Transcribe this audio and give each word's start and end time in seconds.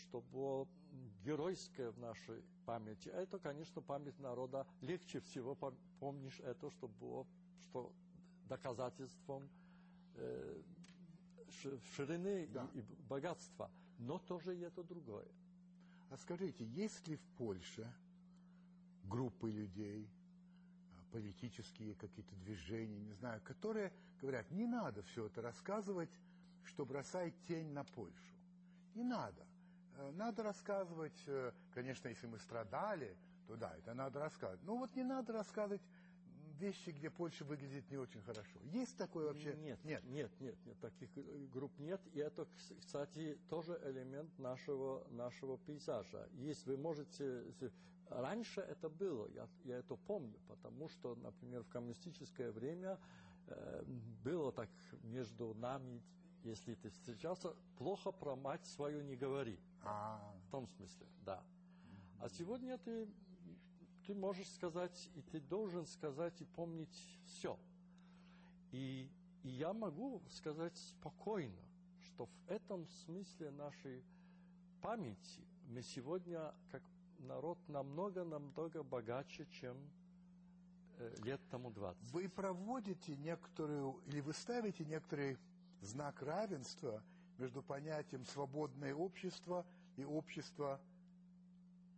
что 0.00 0.20
было 0.32 0.66
геройское 1.24 1.90
в 1.90 1.98
нашей 1.98 2.42
памяти. 2.64 3.08
Это, 3.08 3.38
конечно, 3.38 3.82
память 3.82 4.18
народа. 4.18 4.66
Легче 4.80 5.20
всего 5.20 5.54
помнишь 5.98 6.40
это, 6.40 6.70
что 6.70 6.88
было 6.88 7.26
что 7.60 7.92
доказательством 8.48 9.48
э, 10.14 10.62
ширины 11.94 12.46
да. 12.48 12.68
и, 12.74 12.80
и 12.80 13.02
богатства. 13.08 13.70
Но 13.98 14.18
тоже 14.18 14.56
и 14.56 14.60
это 14.60 14.82
другое. 14.82 15.28
А 16.10 16.16
скажите, 16.16 16.64
есть 16.64 17.06
ли 17.06 17.16
в 17.16 17.28
Польше 17.36 17.92
группы 19.04 19.50
людей, 19.50 20.08
политические 21.12 21.94
какие-то 21.94 22.34
движения, 22.36 22.98
не 23.00 23.12
знаю, 23.12 23.40
которые 23.42 23.92
говорят, 24.20 24.50
не 24.50 24.66
надо 24.66 25.02
все 25.02 25.26
это 25.26 25.42
рассказывать, 25.42 26.10
что 26.64 26.84
бросает 26.84 27.34
тень 27.46 27.72
на 27.72 27.84
Польшу. 27.84 28.36
Не 28.94 29.04
надо. 29.04 29.46
Э, 30.00 30.10
надо 30.12 30.42
рассказывать, 30.42 31.22
э, 31.26 31.52
конечно, 31.74 32.08
если 32.08 32.26
мы 32.26 32.38
страдали, 32.38 33.16
то 33.46 33.56
да, 33.56 33.74
это 33.76 33.94
надо 33.94 34.20
рассказывать. 34.20 34.62
Но 34.64 34.76
вот 34.76 34.94
не 34.96 35.02
надо 35.02 35.32
рассказывать 35.32 35.82
вещи, 36.58 36.90
где 36.90 37.10
Польша 37.10 37.44
выглядит 37.44 37.90
не 37.90 37.96
очень 37.96 38.22
хорошо. 38.22 38.58
Есть 38.64 38.96
такое 38.96 39.26
вообще? 39.28 39.54
Нет, 39.56 39.82
нет, 39.84 40.04
нет, 40.04 40.30
нет, 40.40 40.56
нет 40.64 40.80
таких 40.80 41.10
э, 41.16 41.46
групп 41.52 41.72
нет. 41.78 42.00
И 42.12 42.18
это, 42.18 42.46
кстати, 42.80 43.38
тоже 43.48 43.80
элемент 43.84 44.38
нашего, 44.38 45.06
нашего 45.10 45.58
пейзажа. 45.58 46.28
Если 46.32 46.70
вы 46.70 46.76
можете... 46.76 47.44
Раньше 48.08 48.60
это 48.60 48.88
было, 48.88 49.28
я, 49.28 49.48
я 49.62 49.78
это 49.78 49.94
помню, 49.94 50.36
потому 50.48 50.88
что, 50.88 51.14
например, 51.14 51.62
в 51.62 51.68
коммунистическое 51.68 52.50
время 52.50 52.98
э, 53.46 53.84
было 54.24 54.50
так 54.50 54.68
между 55.04 55.54
нами, 55.54 56.02
если 56.44 56.74
ты 56.74 56.90
встречался, 56.90 57.54
плохо 57.76 58.12
про 58.12 58.36
мать 58.36 58.66
свою 58.66 59.02
не 59.02 59.16
говори. 59.16 59.58
А 59.82 59.86
-а 59.86 60.20
-а. 60.20 60.40
В 60.46 60.50
том 60.50 60.68
смысле, 60.68 61.06
да. 61.24 61.42
А 62.20 62.28
сегодня 62.28 62.78
ты 62.78 63.08
ты 64.10 64.14
можешь 64.14 64.50
сказать, 64.50 65.08
и 65.14 65.22
ты 65.22 65.40
должен 65.40 65.86
сказать 65.86 66.40
и 66.40 66.44
помнить 66.44 67.20
все. 67.26 67.56
И, 68.72 69.08
и 69.44 69.48
я 69.48 69.72
могу 69.72 70.20
сказать 70.30 70.76
спокойно, 70.76 71.62
что 72.02 72.26
в 72.26 72.50
этом 72.50 72.88
смысле 73.04 73.52
нашей 73.52 74.02
памяти 74.80 75.46
мы 75.68 75.82
сегодня, 75.82 76.52
как 76.72 76.82
народ, 77.20 77.56
намного-намного 77.68 78.82
богаче, 78.82 79.46
чем 79.60 79.76
э, 80.98 81.14
лет 81.22 81.40
тому 81.48 81.70
20. 81.70 82.10
Вы 82.10 82.28
проводите 82.28 83.14
некоторую, 83.14 84.00
или 84.06 84.20
вы 84.20 84.32
ставите 84.32 84.84
некоторый 84.84 85.38
знак 85.80 86.22
равенства 86.22 87.02
между 87.38 87.62
понятием 87.62 88.24
«свободное 88.24 88.94
общество» 88.94 89.64
и 89.96 90.04
«общество 90.04 90.80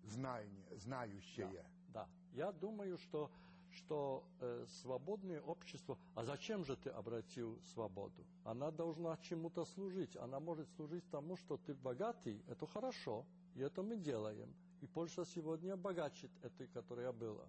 знание, 0.04 0.66
знающее. 0.76 1.66
Да, 1.88 2.06
да. 2.06 2.08
Я 2.32 2.52
думаю, 2.52 2.98
что, 2.98 3.30
что 3.70 4.24
э, 4.40 4.64
свободное 4.82 5.40
общество... 5.40 5.98
А 6.14 6.24
зачем 6.24 6.64
же 6.64 6.76
ты 6.76 6.90
обратил 6.90 7.60
свободу? 7.72 8.24
Она 8.44 8.70
должна 8.70 9.16
чему-то 9.18 9.64
служить. 9.64 10.16
Она 10.16 10.40
может 10.40 10.68
служить 10.76 11.08
тому, 11.10 11.36
что 11.36 11.56
ты 11.56 11.74
богатый. 11.74 12.42
Это 12.48 12.66
хорошо. 12.66 13.24
И 13.54 13.60
это 13.60 13.82
мы 13.82 13.96
делаем. 13.96 14.54
И 14.80 14.86
Польша 14.86 15.24
сегодня 15.24 15.76
богачит 15.76 16.30
этой, 16.42 16.66
которая 16.68 17.12
была. 17.12 17.46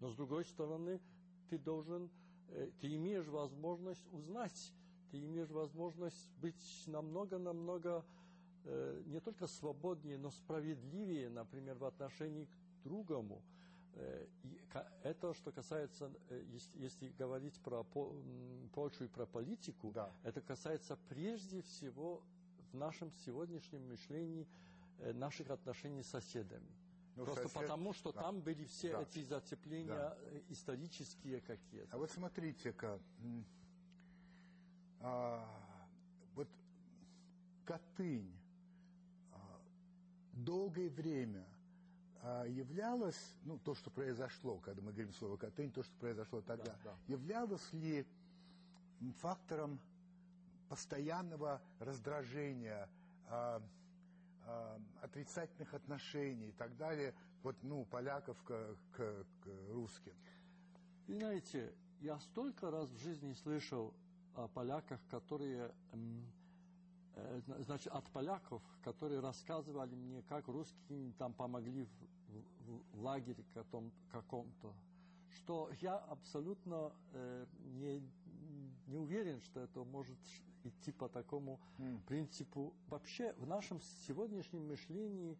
Но 0.00 0.08
с 0.10 0.16
другой 0.16 0.44
стороны, 0.44 1.00
ты 1.48 1.58
должен... 1.58 2.10
Э, 2.48 2.70
ты 2.80 2.94
имеешь 2.96 3.26
возможность 3.26 4.06
узнать. 4.12 4.72
Ты 5.14 5.24
имеешь 5.24 5.50
возможность 5.50 6.30
быть 6.40 6.82
намного-намного 6.86 8.04
Э, 8.66 9.02
не 9.06 9.20
только 9.20 9.46
свободнее, 9.46 10.16
но 10.16 10.30
справедливее, 10.30 11.28
например, 11.28 11.76
в 11.76 11.84
отношении 11.84 12.46
к 12.46 12.84
другому. 12.84 13.42
Э, 13.94 14.26
это, 15.02 15.34
что 15.34 15.52
касается, 15.52 16.10
э, 16.30 16.42
если 16.74 17.10
говорить 17.10 17.60
про 17.60 17.84
Польшу 17.84 19.04
и 19.04 19.08
про 19.08 19.26
политику, 19.26 19.92
да. 19.92 20.10
это 20.22 20.40
касается 20.40 20.96
прежде 21.10 21.60
всего 21.62 22.22
в 22.72 22.76
нашем 22.76 23.12
сегодняшнем 23.26 23.86
мышлении 23.86 24.46
наших 25.12 25.50
отношений 25.50 26.02
с 26.02 26.08
соседами. 26.08 26.70
Ну, 27.16 27.24
Просто 27.24 27.48
сосед... 27.48 27.62
потому, 27.62 27.92
что 27.92 28.12
да. 28.12 28.22
там 28.22 28.40
были 28.40 28.64
все 28.64 28.92
да. 28.92 29.02
эти 29.02 29.22
зацепления 29.24 29.94
да. 29.94 30.16
исторические 30.48 31.40
какие-то. 31.42 31.94
А 31.94 31.98
вот 31.98 32.10
смотрите-ка, 32.10 32.98
а, 35.04 35.46
вот 36.34 36.48
Катынь, 37.64 38.32
долгое 40.32 40.88
время 40.88 41.44
а, 42.22 42.44
являлось, 42.44 43.36
ну, 43.44 43.58
то, 43.58 43.74
что 43.74 43.90
произошло, 43.90 44.58
когда 44.58 44.82
мы 44.82 44.92
говорим 44.92 45.12
слово 45.12 45.36
«Катынь», 45.36 45.70
то, 45.70 45.82
что 45.82 45.92
произошло 45.98 46.40
тогда, 46.40 46.72
да, 46.72 46.78
да. 46.84 46.96
являлось 47.06 47.72
ли 47.72 48.06
фактором 49.20 49.78
постоянного 50.68 51.60
раздражения, 51.78 52.88
а, 53.28 53.62
а, 54.46 54.80
отрицательных 55.02 55.74
отношений 55.74 56.48
и 56.48 56.52
так 56.52 56.76
далее, 56.76 57.14
вот, 57.42 57.56
ну, 57.62 57.84
поляков 57.84 58.42
к, 58.42 58.76
к, 58.92 59.26
к 59.42 59.48
русским? 59.70 60.14
И 61.06 61.14
знаете, 61.14 61.74
я 62.00 62.18
столько 62.20 62.70
раз 62.70 62.88
в 62.88 62.98
жизни 62.98 63.34
слышал 63.34 63.92
о 64.34 64.48
поляках, 64.48 65.00
которые 65.10 65.72
Э, 67.16 67.40
значит, 67.60 67.92
от 67.92 68.04
поляков, 68.10 68.62
которые 68.82 69.20
рассказывали 69.20 69.94
мне, 69.94 70.22
как 70.22 70.48
русские 70.48 71.12
там 71.12 71.32
помогли 71.32 71.84
в, 71.84 71.88
в, 72.66 72.96
в 72.96 73.02
лагере 73.02 73.44
каком-то, 74.10 74.74
что 75.30 75.70
я 75.80 75.96
абсолютно 75.96 76.92
э, 77.12 77.46
не, 77.76 78.02
не 78.88 78.96
уверен, 78.96 79.40
что 79.42 79.60
это 79.60 79.84
может 79.84 80.18
идти 80.64 80.90
по 80.90 81.08
такому 81.08 81.60
mm. 81.78 82.02
принципу. 82.06 82.74
Вообще 82.88 83.32
в 83.34 83.46
нашем 83.46 83.80
сегодняшнем 84.06 84.66
мышлении 84.66 85.38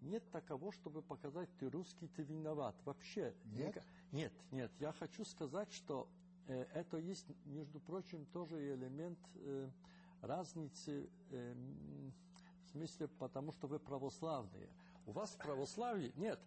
нет 0.00 0.22
такого, 0.30 0.72
чтобы 0.72 1.02
показать, 1.02 1.50
ты 1.58 1.68
русский, 1.68 2.08
ты 2.08 2.22
виноват. 2.22 2.74
Вообще. 2.86 3.34
Нет? 3.44 3.84
Нет, 4.12 4.32
нет. 4.50 4.72
Я 4.78 4.92
хочу 4.92 5.24
сказать, 5.26 5.70
что 5.72 6.08
это 6.72 6.98
есть, 6.98 7.26
между 7.44 7.80
прочим, 7.80 8.26
тоже 8.26 8.74
элемент... 8.74 9.18
Э, 9.36 9.70
разницы 10.22 11.08
э, 11.30 11.54
в 12.64 12.70
смысле, 12.70 13.08
потому 13.18 13.52
что 13.52 13.66
вы 13.66 13.78
православные. 13.78 14.68
У 15.06 15.12
вас 15.12 15.30
в 15.30 15.38
православии 15.38 16.12
нет. 16.16 16.40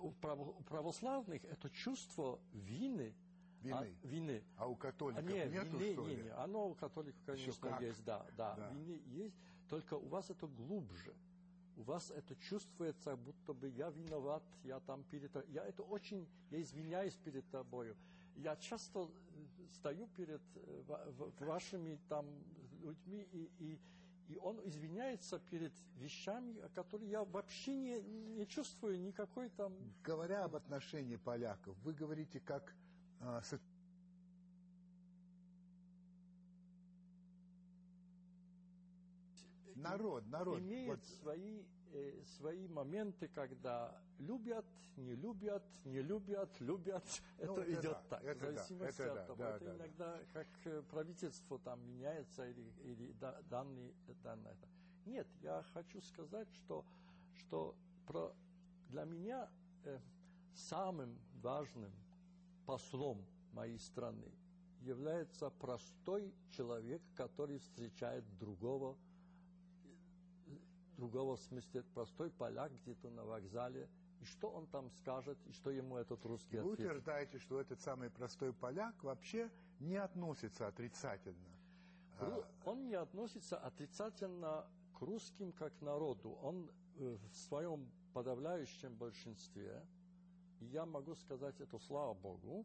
У 0.00 0.10
православных 0.10 1.44
это 1.44 1.70
чувство 1.70 2.40
вины, 2.52 3.14
Вины. 3.62 3.96
А, 4.02 4.06
вины. 4.06 4.42
А 4.56 4.66
у 4.66 4.74
католиков 4.74 5.24
а, 5.24 5.32
нет, 5.32 5.52
нету, 5.52 5.78
вины, 5.78 5.92
что 5.92 6.06
ли? 6.08 6.16
Не, 6.16 6.22
не. 6.22 6.30
Оно 6.30 6.68
у 6.68 6.74
католиков, 6.74 7.22
конечно, 7.24 7.78
есть, 7.80 8.04
да, 8.04 8.26
да, 8.36 8.56
да. 8.56 8.70
Вины 8.70 9.00
есть, 9.06 9.36
только 9.68 9.94
у 9.94 10.08
вас 10.08 10.30
это 10.30 10.48
глубже. 10.48 11.14
У 11.76 11.82
вас 11.82 12.10
это 12.10 12.34
чувствуется, 12.36 13.14
будто 13.16 13.52
бы 13.52 13.68
я 13.68 13.90
виноват, 13.90 14.42
я 14.64 14.80
там 14.80 15.04
перед... 15.04 15.30
Я 15.48 15.64
это 15.64 15.84
очень... 15.84 16.26
Я 16.50 16.60
извиняюсь 16.60 17.14
перед 17.14 17.48
тобою 17.50 17.96
я 18.36 18.56
часто 18.56 19.10
э, 19.10 19.74
стою 19.74 20.06
перед 20.08 20.42
э, 20.54 20.82
вашими 21.40 21.98
там 22.08 22.26
людьми, 22.82 23.26
и, 23.32 23.50
и, 23.58 23.80
и 24.28 24.36
он 24.38 24.60
извиняется 24.64 25.38
перед 25.38 25.72
вещами, 25.96 26.56
которые 26.74 27.10
я 27.10 27.24
вообще 27.24 27.74
не, 27.74 28.00
не 28.00 28.46
чувствую 28.46 29.00
никакой 29.00 29.50
там... 29.50 29.72
Говоря 30.02 30.44
об 30.44 30.56
отношении 30.56 31.16
поляков, 31.16 31.76
вы 31.84 31.92
говорите 31.92 32.40
как 32.40 32.74
а, 33.20 33.42
народ, 39.82 40.26
народ 40.28 40.60
имеет 40.60 40.98
вот. 40.98 41.04
свои, 41.20 41.62
э, 41.92 42.22
свои 42.36 42.66
моменты, 42.68 43.28
когда 43.28 43.96
любят, 44.18 44.66
не 44.96 45.14
любят, 45.14 45.64
не 45.84 46.00
любят, 46.00 46.60
любят. 46.60 47.04
Ну, 47.38 47.56
это, 47.56 47.62
это 47.62 47.72
идет 47.72 47.92
да, 47.92 48.02
так, 48.10 48.24
это 48.24 48.38
в 48.38 48.54
зависимости 48.54 48.98
да, 48.98 49.12
от 49.12 49.26
того. 49.26 49.38
Да, 49.38 49.56
это 49.56 49.64
да, 49.64 49.76
иногда 49.76 50.16
да. 50.16 50.24
как 50.32 50.46
э, 50.64 50.82
правительство 50.90 51.58
там 51.58 51.84
меняется 51.86 52.48
или, 52.48 52.72
или 52.84 53.12
да, 53.12 53.40
данные, 53.50 53.92
данные. 54.22 54.56
Нет, 55.06 55.26
я 55.42 55.62
хочу 55.74 56.00
сказать, 56.00 56.48
что, 56.52 56.84
что 57.34 57.74
про, 58.06 58.32
для 58.88 59.04
меня 59.04 59.50
э, 59.84 59.98
самым 60.54 61.18
важным 61.40 61.92
послом 62.66 63.26
моей 63.52 63.78
страны 63.78 64.32
является 64.80 65.50
простой 65.50 66.34
человек, 66.50 67.02
который 67.14 67.58
встречает 67.58 68.24
другого 68.38 68.96
другого 71.02 71.34
смысле 71.34 71.82
простой 71.94 72.30
поляк 72.30 72.70
где-то 72.82 73.10
на 73.10 73.24
вокзале, 73.24 73.88
и 74.20 74.24
что 74.24 74.48
он 74.50 74.68
там 74.68 74.88
скажет, 74.90 75.36
и 75.48 75.52
что 75.52 75.70
ему 75.70 75.96
этот 75.96 76.24
русский 76.24 76.58
Вы 76.58 76.72
ответит. 76.72 76.86
утверждаете, 76.86 77.38
что 77.40 77.60
этот 77.60 77.80
самый 77.80 78.08
простой 78.08 78.52
поляк 78.52 79.02
вообще 79.02 79.50
не 79.80 79.96
относится 79.96 80.68
отрицательно? 80.68 81.50
А, 82.20 82.44
он 82.64 82.86
не 82.86 82.94
относится 82.94 83.58
отрицательно 83.58 84.64
к 84.96 85.00
русским 85.00 85.50
как 85.52 85.72
народу, 85.80 86.38
он 86.40 86.70
э, 86.98 87.16
в 87.32 87.36
своем 87.36 87.90
подавляющем 88.12 88.94
большинстве, 88.94 89.84
и 90.60 90.66
я 90.66 90.86
могу 90.86 91.16
сказать 91.16 91.60
это 91.60 91.78
слава 91.80 92.14
Богу, 92.14 92.64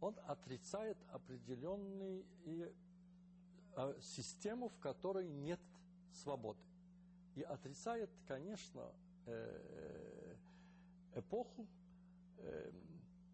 он 0.00 0.16
отрицает 0.26 0.98
определенную 1.12 2.24
э, 2.46 3.94
систему, 4.00 4.70
в 4.70 4.78
которой 4.80 5.28
нет 5.28 5.60
свободы. 6.12 6.69
И 7.40 7.42
отрицает, 7.42 8.10
конечно, 8.28 8.92
э, 9.24 10.36
эпоху, 11.14 11.66
э, 12.36 12.70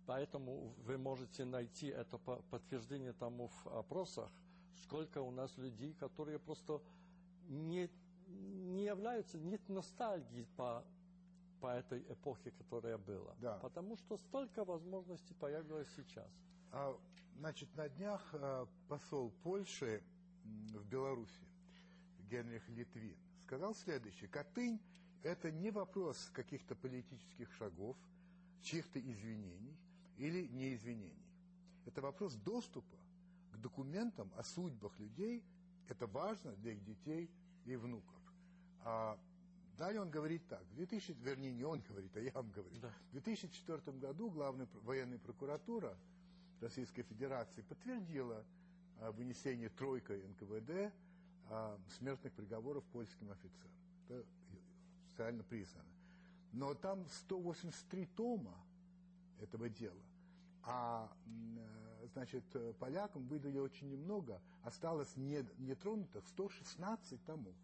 поэтому 0.07 0.73
вы 0.85 0.97
можете 0.97 1.45
найти 1.45 1.89
это 1.89 2.17
подтверждение 2.19 3.13
тому 3.15 3.49
в 3.49 3.67
опросах, 3.67 4.31
сколько 4.85 5.21
у 5.21 5.33
нас 5.33 5.59
людей, 5.59 5.93
которые 5.95 6.39
просто 6.39 6.81
не, 7.49 7.91
не 8.29 8.85
являются, 8.85 9.39
нет 9.39 9.69
ностальгии 9.69 10.47
по, 10.57 10.85
по 11.61 11.75
этой 11.75 12.03
эпохе, 12.03 12.53
которая 12.53 12.99
была. 12.99 13.35
Да. 13.41 13.59
Потому 13.59 13.97
что 13.97 14.19
столько 14.19 14.65
возможностей 14.65 15.35
появилось 15.35 15.89
сейчас. 15.97 16.31
А, 16.71 16.97
значит, 17.39 17.75
на 17.75 17.89
днях 17.89 18.23
а, 18.35 18.69
посол 18.87 19.33
Польши 19.43 20.01
в 20.45 20.85
Беларуси 20.85 21.43
Генрих 22.31 22.69
Литвин 22.69 23.26
сказал 23.47 23.77
следующее. 23.77 24.29
Катынь– 24.29 24.81
это 25.23 25.53
не 25.53 25.71
вопрос 25.71 26.31
каких-то 26.33 26.75
политических 26.75 27.53
шагов, 27.53 27.97
чьих-то 28.63 28.99
извинений 28.99 29.79
или 30.17 30.49
неизвинений. 30.49 31.31
Это 31.85 32.01
вопрос 32.01 32.35
доступа 32.35 32.97
к 33.53 33.59
документам 33.59 34.33
о 34.37 34.43
судьбах 34.43 34.99
людей. 34.99 35.45
Это 35.89 36.09
важно 36.09 36.57
для 36.57 36.73
их 36.73 36.85
детей 36.85 37.31
и 37.65 37.77
внуков. 37.77 38.21
А 38.81 39.17
далее 39.79 40.01
он 40.01 40.11
говорит 40.11 40.49
так. 40.49 40.65
В 40.65 40.75
2000, 40.75 41.13
вернее, 41.23 41.53
не 41.53 41.63
он 41.63 41.81
говорит, 41.83 42.17
а 42.17 42.21
я 42.21 42.33
вам 42.33 42.51
говорю. 42.51 42.81
Да. 42.81 42.93
В 43.11 43.13
2004 43.13 43.97
году 43.99 44.29
главная 44.29 44.67
военная 44.83 45.21
прокуратура 45.21 45.97
Российской 46.61 47.03
Федерации 47.05 47.63
подтвердила 47.63 48.45
а, 48.99 49.13
вынесение 49.13 49.69
тройкой 49.69 50.27
НКВД 50.27 50.93
смертных 51.99 52.33
приговоров 52.33 52.85
польским 52.93 53.31
офицерам. 53.31 53.73
Это 54.09 54.25
официально 55.07 55.43
признано. 55.45 55.89
Но 56.53 56.75
там 56.75 57.07
183 57.09 58.07
тома 58.17 58.55
этого 59.41 59.69
дела. 59.69 60.03
А, 60.63 61.13
э, 61.27 62.09
значит, 62.13 62.45
полякам 62.79 63.27
выдали 63.29 63.59
очень 63.59 63.89
немного, 63.89 64.41
осталось 64.65 65.15
нетронутых 65.17 66.27
116 66.29 67.25
томов. 67.25 67.55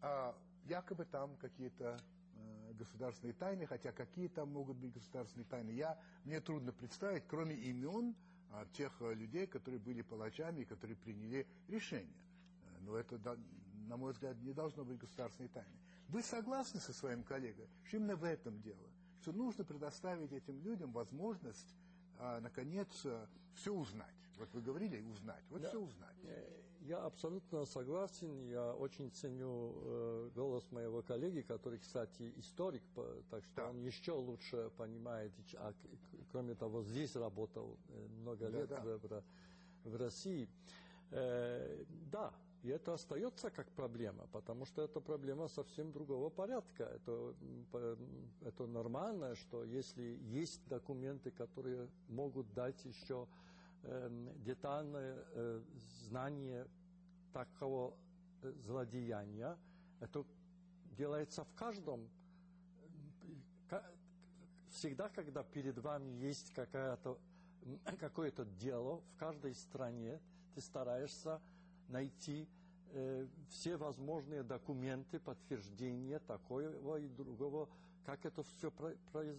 А 0.00 0.34
якобы 0.66 1.04
там 1.04 1.36
какие-то 1.36 1.98
э, 2.34 2.72
государственные 2.74 3.34
тайны, 3.34 3.66
хотя 3.66 3.92
какие 3.92 4.28
там 4.28 4.52
могут 4.52 4.76
быть 4.76 4.92
государственные 4.92 5.46
тайны, 5.46 5.70
я, 5.70 5.98
мне 6.24 6.40
трудно 6.40 6.72
представить, 6.72 7.24
кроме 7.26 7.54
имен 7.54 8.14
а, 8.50 8.66
тех 8.72 9.00
людей, 9.00 9.46
которые 9.46 9.80
были 9.80 10.02
палачами 10.02 10.62
и 10.62 10.64
которые 10.64 10.96
приняли 10.96 11.46
решение. 11.68 12.16
Э, 12.88 12.90
но 12.90 12.96
это, 12.96 13.38
на 13.88 13.96
мой 13.96 14.12
взгляд, 14.12 14.36
не 14.42 14.52
должно 14.52 14.84
быть 14.84 14.98
государственной 14.98 15.48
тайной. 15.48 15.78
Вы 16.08 16.22
согласны 16.22 16.80
со 16.80 16.92
своим 16.92 17.22
коллегой, 17.22 17.68
что 17.84 17.98
именно 17.98 18.16
в 18.16 18.24
этом 18.24 18.60
дело? 18.62 18.88
Что 19.20 19.32
нужно 19.32 19.64
предоставить 19.64 20.32
этим 20.32 20.60
людям 20.62 20.92
возможность, 20.92 21.74
а, 22.18 22.40
наконец, 22.40 22.88
э, 23.04 23.26
все 23.54 23.72
узнать. 23.72 24.14
Вот 24.38 24.48
вы 24.52 24.62
говорили 24.62 25.00
узнать, 25.02 25.42
вот 25.50 25.62
да. 25.62 25.68
все 25.68 25.80
узнать. 25.80 26.16
Я 26.82 27.04
абсолютно 27.04 27.66
согласен. 27.66 28.48
Я 28.48 28.72
очень 28.72 29.10
ценю 29.10 29.74
э, 29.74 30.30
голос 30.34 30.64
моего 30.70 31.02
коллеги, 31.02 31.40
который, 31.40 31.80
кстати, 31.80 32.32
историк, 32.36 32.82
так 33.30 33.44
что 33.44 33.56
да. 33.56 33.70
он 33.70 33.80
еще 33.80 34.12
лучше 34.12 34.70
понимает. 34.76 35.32
А 35.56 35.74
кроме 36.30 36.54
того, 36.54 36.82
здесь 36.84 37.16
работал 37.16 37.76
э, 37.88 38.06
много 38.20 38.46
лет 38.48 38.68
да, 38.68 38.80
да. 38.80 39.22
В, 39.84 39.90
в 39.90 39.96
России. 39.96 40.48
Э, 41.10 41.84
да, 42.12 42.32
и 42.62 42.68
это 42.70 42.94
остается 42.94 43.50
как 43.50 43.70
проблема, 43.70 44.26
потому 44.32 44.64
что 44.64 44.82
это 44.82 45.00
проблема 45.00 45.48
совсем 45.48 45.92
другого 45.92 46.28
порядка. 46.28 46.84
Это, 46.84 47.34
это 48.40 48.66
нормально, 48.66 49.36
что 49.36 49.64
если 49.64 50.18
есть 50.22 50.66
документы, 50.66 51.30
которые 51.30 51.88
могут 52.08 52.52
дать 52.54 52.84
еще 52.84 53.28
э, 53.84 54.34
детальное 54.44 55.24
э, 55.34 55.62
знание 56.02 56.66
такого 57.32 57.94
э, 58.42 58.52
злодеяния, 58.64 59.56
это 60.00 60.24
делается 60.96 61.44
в 61.44 61.54
каждом. 61.54 62.08
Всегда, 64.70 65.08
когда 65.08 65.44
перед 65.44 65.78
вами 65.78 66.10
есть 66.10 66.52
какое-то 68.00 68.44
дело 68.44 69.00
в 69.00 69.16
каждой 69.16 69.54
стране, 69.54 70.20
ты 70.54 70.60
стараешься 70.60 71.40
найти 71.88 72.48
э, 72.92 73.26
все 73.50 73.76
возможные 73.76 74.42
документы, 74.42 75.18
подтверждения 75.18 76.18
такого 76.20 76.98
и 76.98 77.08
другого, 77.08 77.68
как 78.04 78.24
это 78.24 78.42
все 78.42 78.70
про, 78.70 78.94
произ, 79.12 79.36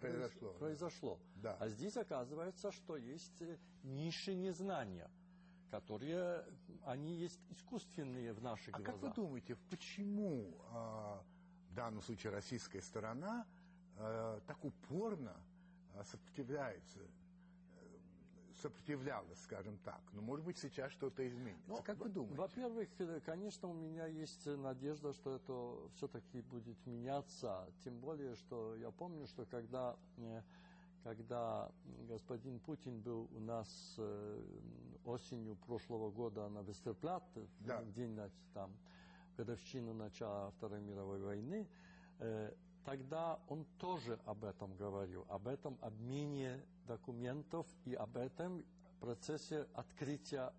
произошло. 0.00 0.52
произошло. 0.58 1.20
Да. 1.36 1.56
А 1.58 1.68
здесь 1.68 1.96
оказывается, 1.96 2.72
что 2.72 2.96
есть 2.96 3.40
э, 3.40 3.56
ниши 3.82 4.34
незнания, 4.34 5.10
которые, 5.70 6.44
они 6.84 7.16
есть 7.16 7.40
искусственные 7.50 8.32
в 8.32 8.42
наших 8.42 8.74
а 8.74 8.78
глазах. 8.78 8.94
А 8.94 8.98
как 8.98 9.02
вы 9.02 9.14
думаете, 9.14 9.56
почему 9.70 10.54
а, 10.70 11.24
в 11.70 11.74
данном 11.74 12.02
случае 12.02 12.32
российская 12.32 12.82
сторона 12.82 13.46
а, 13.96 14.40
так 14.46 14.64
упорно 14.64 15.36
а, 15.94 16.04
сопротивляется 16.04 17.00
сопротивлялась, 18.64 19.42
скажем 19.42 19.76
так. 19.84 20.00
Но, 20.12 20.22
может 20.22 20.46
быть, 20.46 20.56
сейчас 20.56 20.90
что-то 20.92 21.26
изменится. 21.28 21.68
Ну, 21.68 21.82
как 21.82 21.98
вы 21.98 22.08
думаете? 22.08 22.36
Во-первых, 22.36 22.88
э, 22.98 23.20
конечно, 23.20 23.68
у 23.68 23.74
меня 23.74 24.06
есть 24.06 24.46
надежда, 24.46 25.12
что 25.12 25.36
это 25.36 25.90
все-таки 25.96 26.40
будет 26.40 26.86
меняться. 26.86 27.68
Тем 27.84 28.00
более, 28.00 28.34
что 28.36 28.74
я 28.76 28.90
помню, 28.90 29.26
что 29.26 29.44
когда, 29.44 29.96
э, 30.16 30.42
когда 31.02 31.70
господин 32.08 32.58
Путин 32.58 33.02
был 33.02 33.28
у 33.36 33.40
нас 33.40 33.68
э, 33.98 34.42
осенью 35.04 35.56
прошлого 35.56 36.10
года 36.10 36.48
на 36.48 36.62
Вестерплатте, 36.62 37.46
да. 37.60 37.82
день 37.82 38.18
там, 38.54 38.70
годовщину 39.36 39.92
начала 39.92 40.50
Второй 40.52 40.80
мировой 40.80 41.20
войны, 41.20 41.68
тогда 42.84 43.40
он 43.48 43.64
тоже 43.78 44.18
об 44.26 44.44
этом 44.44 44.76
говорил, 44.76 45.26
об 45.28 45.48
этом 45.48 45.78
обмене 45.80 46.64
документов 46.86 47.66
и 47.84 47.94
об 47.94 48.16
этом 48.16 48.64
процессе 49.00 49.66
открытия 49.74 50.52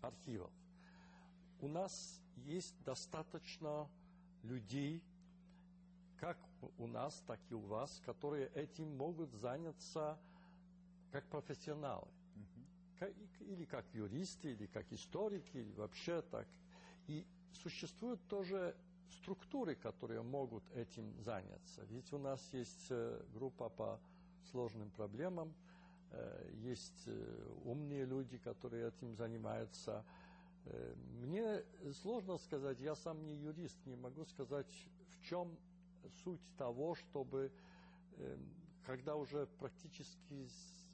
архивов. 0.00 0.50
У 1.60 1.68
нас 1.68 2.20
есть 2.36 2.74
достаточно 2.84 3.88
людей, 4.42 5.02
как 6.18 6.38
у 6.78 6.86
нас, 6.86 7.22
так 7.26 7.40
и 7.50 7.54
у 7.54 7.60
вас, 7.60 8.00
которые 8.04 8.48
этим 8.54 8.96
могут 8.96 9.32
заняться 9.32 10.18
как 11.12 11.26
профессионалы. 11.28 12.08
Или 13.40 13.64
как 13.66 13.84
юристы, 13.92 14.52
или 14.52 14.66
как 14.66 14.90
историки, 14.92 15.58
или 15.58 15.72
вообще 15.72 16.22
так. 16.22 16.46
И 17.06 17.26
существуют 17.52 18.26
тоже 18.28 18.74
структуры, 19.10 19.74
которые 19.74 20.22
могут 20.22 20.62
этим 20.74 21.20
заняться. 21.22 21.82
Ведь 21.90 22.12
у 22.12 22.18
нас 22.18 22.40
есть 22.52 22.86
э, 22.90 23.22
группа 23.32 23.68
по 23.68 24.00
сложным 24.50 24.90
проблемам, 24.90 25.54
э, 26.10 26.50
есть 26.62 27.02
э, 27.06 27.52
умные 27.64 28.04
люди, 28.04 28.38
которые 28.38 28.88
этим 28.88 29.14
занимаются. 29.14 30.04
Мне 31.20 31.62
сложно 32.02 32.38
сказать, 32.38 32.80
я 32.80 32.96
сам 32.96 33.24
не 33.24 33.36
юрист, 33.36 33.78
не 33.86 33.94
могу 33.94 34.24
сказать, 34.24 34.66
в 35.12 35.22
чем 35.24 35.56
суть 36.24 36.40
того, 36.58 36.96
чтобы, 36.96 37.52
когда 38.84 39.14
уже 39.14 39.46
практически 39.60 40.48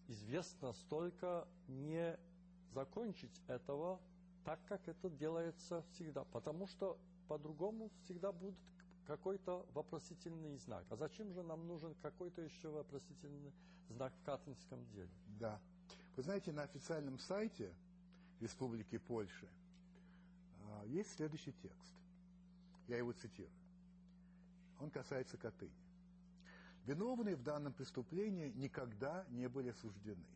известно 0.09 0.75
столько, 0.75 1.49
не 1.69 2.19
закончить 2.75 3.41
этого 3.47 3.99
так, 4.45 4.61
как 4.69 4.87
это 4.89 5.09
делается 5.09 5.83
всегда. 5.93 6.25
Потому 6.25 6.67
что 6.67 6.99
по-другому 7.29 7.91
всегда 8.05 8.33
будет 8.33 8.55
какой-то 9.07 9.67
вопросительный 9.75 10.57
знак. 10.59 10.85
А 10.91 10.97
зачем 10.97 11.33
же 11.33 11.43
нам 11.43 11.67
нужен 11.67 11.95
какой-то 12.03 12.43
еще 12.43 12.69
вопросительный 12.69 13.53
знак 13.89 14.13
в 14.15 14.25
катынском 14.25 14.87
деле? 14.91 15.11
Да. 15.39 15.61
Вы 16.17 16.23
знаете, 16.23 16.53
на 16.53 16.63
официальном 16.63 17.19
сайте 17.19 17.75
Республики 18.41 18.99
Польши 18.99 19.49
а, 20.65 20.85
есть 20.87 21.15
следующий 21.15 21.53
текст. 21.53 21.95
Я 22.89 22.99
его 22.99 23.13
цитирую. 23.13 23.53
Он 24.81 24.91
касается 24.91 25.37
Катыни. 25.37 25.71
Виновные 26.85 27.37
в 27.37 27.43
данном 27.43 27.73
преступлении 27.73 28.51
никогда 28.51 29.25
не 29.29 29.49
были 29.49 29.69
осуждены. 29.69 30.27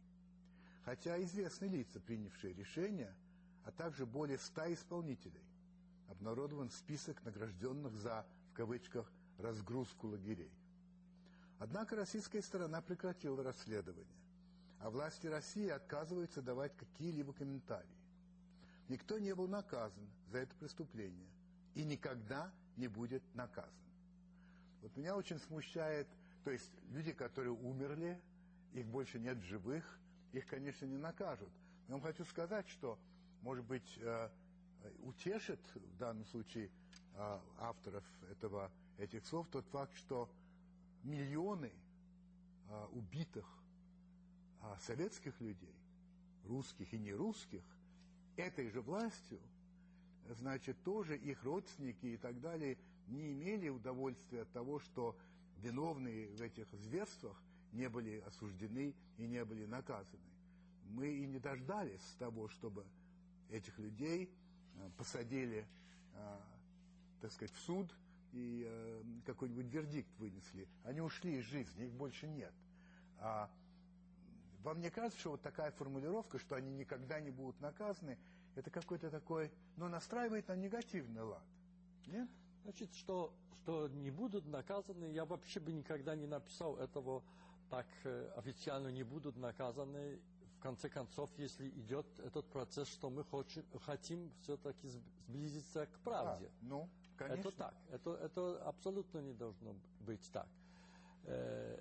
Хотя 0.85 1.21
известны 1.21 1.67
лица, 1.67 1.99
принявшие 1.99 2.55
решение, 2.55 3.13
а 3.65 3.73
также 3.73 4.07
более 4.07 4.39
ста 4.39 4.73
исполнителей, 4.73 5.43
обнародован 6.09 6.71
список 6.71 7.23
награжденных 7.25 7.95
за, 7.97 8.27
в 8.51 8.55
кавычках, 8.55 9.11
разгрузку 9.39 10.09
лагерей. 10.09 10.53
Однако 11.59 11.97
российская 11.97 12.43
сторона 12.43 12.81
прекратила 12.83 13.43
расследование, 13.43 14.21
а 14.81 14.91
власти 14.91 15.27
России 15.27 15.69
отказываются 15.69 16.43
давать 16.43 16.77
какие-либо 16.77 17.33
комментарии. 17.33 17.97
Никто 18.89 19.19
не 19.19 19.35
был 19.35 19.49
наказан 19.49 20.09
за 20.31 20.39
это 20.39 20.55
преступление 20.57 21.29
и 21.75 21.85
никогда 21.85 22.53
не 22.77 22.89
будет 22.89 23.23
наказан. 23.35 23.73
Вот 24.83 24.97
меня 24.97 25.17
очень 25.17 25.39
смущает, 25.39 26.07
то 26.45 26.51
есть 26.51 26.71
люди, 26.91 27.13
которые 27.13 27.53
умерли, 27.53 28.21
их 28.73 28.87
больше 28.87 29.19
нет 29.19 29.39
живых, 29.43 29.99
их, 30.33 30.47
конечно, 30.47 30.85
не 30.85 30.99
накажут. 30.99 31.49
Но 31.89 31.97
я 31.97 32.01
вам 32.01 32.03
хочу 32.03 32.25
сказать, 32.25 32.69
что, 32.69 32.99
может 33.43 33.65
быть, 33.65 33.99
э, 33.99 34.29
утешит 35.01 35.61
в 35.75 35.97
данном 35.97 36.25
случае 36.27 36.71
э, 37.15 37.41
авторов 37.59 38.05
этого, 38.31 38.71
этих 38.99 39.25
слов 39.27 39.47
тот 39.49 39.67
факт, 39.67 39.95
что 39.97 40.31
миллионы 41.03 41.73
э, 42.69 42.87
убитых 42.93 43.47
советских 44.81 45.41
людей, 45.41 45.77
русских 46.45 46.93
и 46.93 46.99
нерусских, 46.99 47.63
этой 48.37 48.69
же 48.69 48.81
властью, 48.81 49.41
значит, 50.31 50.83
тоже 50.83 51.17
их 51.17 51.43
родственники 51.45 52.07
и 52.07 52.17
так 52.17 52.41
далее 52.41 52.77
не 53.07 53.33
имели 53.33 53.69
удовольствия 53.69 54.43
от 54.43 54.51
того, 54.53 54.79
что 54.81 55.17
виновные 55.59 56.29
в 56.29 56.41
этих 56.41 56.67
зверствах 56.73 57.41
не 57.73 57.89
были 57.89 58.21
осуждены 58.27 58.95
и 59.19 59.27
не 59.27 59.45
были 59.45 59.67
наказаны. 59.67 60.23
Мы 60.89 61.09
и 61.09 61.27
не 61.27 61.39
дождались 61.39 62.17
того, 62.19 62.49
чтобы 62.49 62.85
этих 63.51 63.79
людей 63.79 64.31
посадили, 64.97 65.67
э, 66.15 66.39
так 67.21 67.33
сказать, 67.33 67.55
в 67.55 67.61
суд 67.61 67.93
и 68.33 68.65
э, 68.67 69.03
какой-нибудь 69.25 69.67
вердикт 69.67 70.11
вынесли. 70.19 70.69
Они 70.85 71.01
ушли 71.01 71.39
из 71.39 71.45
жизни, 71.45 71.87
их 71.87 71.93
больше 71.93 72.27
нет. 72.27 72.53
А 73.19 73.51
вам 74.63 74.81
не 74.81 74.91
кажется, 74.91 75.19
что 75.21 75.31
вот 75.33 75.43
такая 75.43 75.71
формулировка, 75.71 76.39
что 76.39 76.57
они 76.57 76.71
никогда 76.73 77.21
не 77.21 77.31
будут 77.31 77.61
наказаны, 77.61 78.19
это 78.55 78.71
какой-то 78.71 79.11
такой, 79.11 79.53
ну, 79.77 79.89
настраивает 79.89 80.49
на 80.49 80.57
негативный 80.57 81.23
лад? 81.23 81.45
Нет? 82.07 82.29
Значит, 82.63 82.93
что, 82.95 83.33
что 83.63 83.89
не 83.89 84.11
будут 84.11 84.47
наказаны, 84.47 85.07
я 85.07 85.25
вообще 85.25 85.61
бы 85.61 85.73
никогда 85.73 86.17
не 86.17 86.27
написал 86.27 86.77
этого 86.77 87.23
так 87.71 87.87
э, 88.05 88.31
официально 88.37 88.89
не 88.89 89.03
будут 89.03 89.37
наказаны. 89.37 90.21
В 90.57 90.61
конце 90.61 90.89
концов, 90.89 91.31
если 91.37 91.69
идет 91.69 92.07
этот 92.21 92.47
процесс, 92.47 92.89
что 92.89 93.11
мы 93.11 93.25
хочем, 93.25 93.65
хотим 93.85 94.33
все-таки 94.41 94.89
сблизиться 94.89 95.87
к 95.87 95.99
правде. 96.01 96.47
А, 96.47 96.51
ну, 96.63 96.89
конечно. 97.17 97.49
Это 97.49 97.57
так. 97.57 97.75
Это, 97.91 98.11
это 98.15 98.63
абсолютно 98.65 99.19
не 99.19 99.33
должно 99.33 99.77
быть 100.01 100.31
так. 100.33 100.49
Э, 101.25 101.79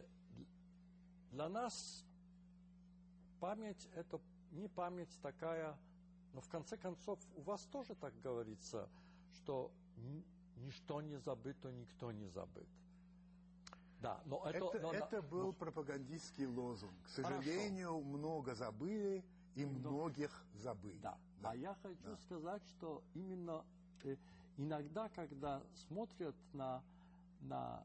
для 1.31 1.49
нас 1.49 2.03
память 3.39 3.87
это 3.95 4.19
не 4.51 4.67
память 4.67 5.19
такая, 5.21 5.77
но 6.33 6.41
в 6.41 6.49
конце 6.49 6.77
концов 6.77 7.19
у 7.35 7.41
вас 7.41 7.61
тоже 7.65 7.95
так 7.95 8.13
говорится, 8.21 8.89
что 9.33 9.71
ничто 10.57 11.01
не 11.01 11.17
забыто, 11.17 11.71
никто 11.71 12.11
не 12.11 12.27
забыт. 12.27 12.67
Да, 14.05 14.21
но 14.25 14.43
это, 14.45 14.57
это, 14.57 14.79
но, 14.81 14.93
это 14.93 15.21
был 15.23 15.47
но... 15.47 15.53
пропагандистский 15.53 16.45
лозунг. 16.45 16.93
К 17.05 17.09
сожалению, 17.09 17.89
Хорошо. 17.89 18.07
много 18.07 18.53
забыли 18.53 19.25
и 19.55 19.65
но... 19.65 19.71
многих 19.79 20.45
забыли. 20.53 20.99
Да. 21.01 21.17
да. 21.41 21.49
А 21.49 21.55
я 21.55 21.73
хочу 21.81 22.11
да. 22.11 22.17
сказать, 22.17 22.61
что 22.67 23.03
именно 23.15 23.65
э, 24.03 24.15
иногда, 24.57 25.09
когда 25.09 25.63
смотрят 25.87 26.35
на, 26.53 26.83
на 27.41 27.83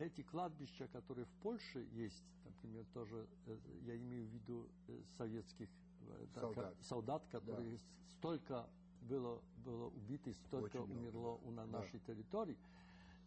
эти 0.00 0.22
кладбища, 0.22 0.88
которые 0.88 1.26
в 1.26 1.34
Польше 1.42 1.86
есть, 1.92 2.24
например, 2.44 2.84
тоже, 2.92 3.28
э, 3.46 3.56
я 3.82 3.96
имею 3.96 4.26
в 4.26 4.30
виду 4.30 4.68
э, 4.88 5.00
советских 5.16 5.68
э, 6.00 6.26
солдат, 6.40 6.74
солдат 6.82 7.22
которые 7.30 7.76
да. 7.76 7.82
столько 8.18 8.68
было, 9.02 9.40
было 9.58 9.86
убито, 9.86 10.32
столько 10.34 10.78
Очень 10.78 10.96
умерло 10.96 11.38
много. 11.38 11.50
на 11.52 11.66
нашей 11.66 12.00
да. 12.00 12.12
территории, 12.12 12.58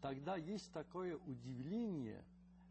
тогда 0.06 0.36
есть 0.36 0.72
такое 0.72 1.18
удивление 1.18 2.24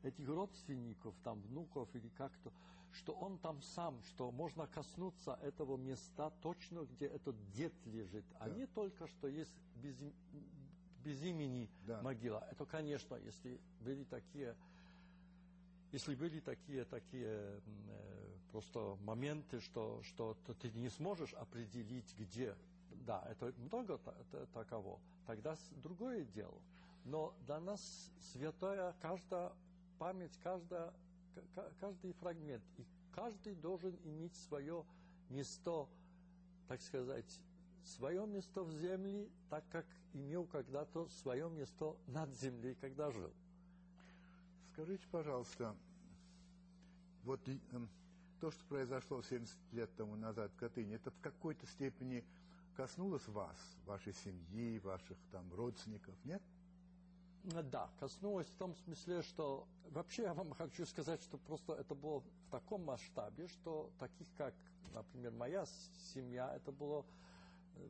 этих 0.05 0.29
родственников, 0.29 1.15
там, 1.25 1.41
внуков 1.43 1.89
или 1.95 2.09
как-то, 2.11 2.53
что 2.93 3.13
он 3.13 3.39
там 3.39 3.61
сам, 3.61 4.01
что 4.05 4.31
можно 4.31 4.69
коснуться 4.69 5.37
этого 5.43 5.77
места 5.77 6.31
точно, 6.43 6.85
где 6.85 7.07
этот 7.07 7.35
дед 7.51 7.73
лежит, 7.87 8.25
а 8.39 8.47
да. 8.47 8.55
а 8.55 8.57
не 8.57 8.67
только, 8.67 9.09
что 9.09 9.27
есть 9.27 9.53
без, 9.83 9.97
без 11.03 11.23
имени 11.25 11.69
да. 11.87 12.01
могила. 12.03 12.47
Это, 12.53 12.67
конечно, 12.67 13.17
если 13.17 13.61
были 13.81 14.05
такие 14.05 14.55
если 15.91 16.17
были 16.17 16.41
такие, 16.41 16.85
такие 16.85 17.27
э, 17.29 17.61
просто 18.51 18.97
моменты, 19.03 19.61
что, 19.61 20.03
что 20.03 20.37
ты 20.61 20.71
не 20.73 20.89
сможешь 20.89 21.33
определить, 21.35 22.13
где, 22.19 22.57
да, 23.07 23.25
это 23.31 23.53
много 23.59 24.01
таково, 24.53 24.99
тогда 25.25 25.57
другое 25.83 26.25
дело. 26.25 26.61
Но 27.05 27.35
для 27.47 27.61
нас 27.61 28.11
святая 28.33 28.95
каждая 29.01 29.53
память, 29.99 30.39
каждая, 30.43 30.93
каждый 31.81 32.13
фрагмент. 32.15 32.65
И 32.79 32.87
каждый 33.13 33.55
должен 33.55 33.97
иметь 34.05 34.35
свое 34.37 34.85
место, 35.29 35.87
так 36.67 36.81
сказать, 36.81 37.41
свое 37.85 38.27
место 38.27 38.63
в 38.63 38.73
земле, 38.73 39.29
так 39.51 39.65
как 39.69 39.87
имел 40.15 40.47
когда-то 40.47 41.09
свое 41.09 41.49
место 41.51 41.97
над 42.07 42.31
землей, 42.35 42.75
когда 42.81 43.11
жил. 43.11 43.33
Скажите, 44.73 45.07
пожалуйста, 45.11 45.77
вот 47.23 47.41
э, 47.49 47.59
то, 48.41 48.51
что 48.51 48.65
произошло 48.65 49.23
70 49.23 49.57
лет 49.73 49.95
тому 49.97 50.17
назад 50.17 50.51
в 50.53 50.57
Катыни, 50.57 50.97
это 50.97 51.11
в 51.11 51.21
какой-то 51.21 51.67
степени 51.67 52.25
коснулось 52.75 53.27
вас, 53.29 53.57
вашей 53.87 54.13
семьи, 54.13 54.79
ваших 54.79 55.17
там 55.31 55.53
родственников, 55.55 56.15
нет? 56.25 56.43
Да, 57.45 57.91
коснулось 58.01 58.47
в 58.47 58.57
том 58.57 58.75
смысле, 58.75 59.21
что 59.23 59.67
вообще 59.91 60.23
я 60.23 60.35
вам 60.35 60.53
хочу 60.53 60.87
сказать, 60.87 61.23
что 61.23 61.37
просто 61.37 61.75
это 61.75 61.95
было 61.95 62.21
в 62.21 62.51
таком 62.51 62.85
масштабе, 62.85 63.49
что 63.49 63.91
таких 63.99 64.27
как, 64.37 64.55
например, 64.95 65.33
моя 65.33 65.67
семья, 66.15 66.55
это 66.57 66.73
было 66.73 67.05
э, 67.77 67.89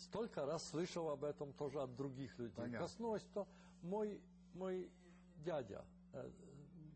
столько 0.00 0.44
раз 0.44 0.68
слышал 0.68 1.08
об 1.10 1.22
этом 1.22 1.52
тоже 1.52 1.80
от 1.80 1.94
других 1.94 2.36
людей. 2.38 2.56
Понятно. 2.56 2.86
Коснулось, 2.86 3.22
что 3.22 3.46
мой, 3.82 4.20
мой 4.54 4.90
дядя 5.36 5.84
э, 6.12 6.30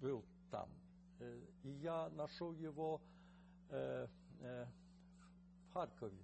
был 0.00 0.25
там, 0.50 0.68
э, 1.21 1.40
и 1.62 1.68
я 1.71 2.11
нашел 2.11 2.52
его 2.52 3.00
э, 3.71 4.09
э, 4.40 4.66
в 5.68 5.73
Харькове. 5.75 6.18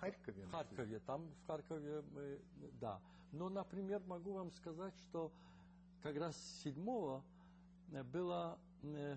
Харькове? 0.00 0.46
В 0.46 0.50
Харькове, 0.50 0.98
там 1.00 1.28
в 1.28 1.46
Харькове 1.46 2.02
мы, 2.12 2.40
да. 2.80 3.00
Но, 3.36 3.50
например, 3.50 4.02
могу 4.06 4.32
вам 4.32 4.50
сказать, 4.50 4.96
что 4.98 5.30
как 6.02 6.16
раз 6.16 6.36
седьмого 6.62 7.22
э, 7.92 8.02
была 8.02 8.58
э, 8.82 9.16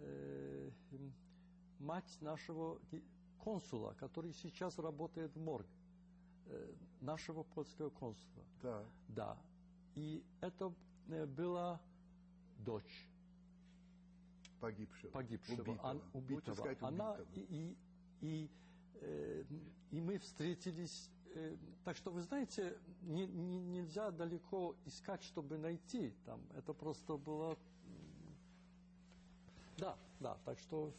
э, 0.00 0.70
мать 1.78 2.16
нашего 2.22 2.80
консула, 3.38 3.94
который 4.00 4.32
сейчас 4.32 4.78
работает 4.78 5.34
в 5.36 5.40
морге, 5.40 5.68
э, 6.46 6.74
нашего 7.02 7.42
польского 7.42 7.90
консула. 7.90 8.44
Да. 8.62 8.84
Да. 9.08 9.38
И 9.94 10.24
это 10.40 10.72
э, 11.08 11.26
была 11.26 11.78
дочь 12.58 13.06
погибшего. 14.60 15.10
Погибшего. 15.10 15.60
Убитого. 15.60 15.90
Ан, 15.90 16.02
убитого. 16.14 16.54
Сказать, 16.54 16.82
убитого. 16.82 16.88
Она 16.88 17.18
и, 17.34 17.40
и, 17.40 17.76
и, 18.22 18.50
э, 18.94 19.44
и 19.90 20.00
мы 20.00 20.18
встретились 20.18 21.10
так 21.84 21.96
что, 21.96 22.10
вы 22.10 22.22
знаете, 22.22 22.76
не, 23.02 23.26
не, 23.26 23.58
нельзя 23.58 24.10
далеко 24.10 24.74
искать, 24.84 25.22
чтобы 25.22 25.58
найти 25.58 26.14
там. 26.24 26.40
Это 26.56 26.72
просто 26.72 27.16
было... 27.16 27.56
Да, 29.78 29.96
да, 30.20 30.36
так 30.44 30.58
что... 30.58 30.92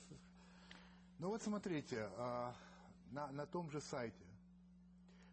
Ну 1.20 1.30
вот 1.30 1.42
смотрите, 1.42 2.10
а, 2.18 2.56
на, 3.12 3.32
на 3.32 3.46
том 3.46 3.70
же 3.72 3.82
сайте 3.82 4.26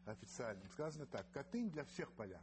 официальном 0.07 0.69
сказано 0.71 1.07
так. 1.07 1.31
Катынь 1.33 1.71
для 1.71 1.85
всех 1.85 2.11
поляков. 2.13 2.43